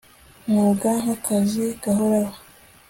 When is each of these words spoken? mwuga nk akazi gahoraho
mwuga 0.49 0.89
nk 1.01 1.09
akazi 1.15 1.65
gahoraho 1.81 2.35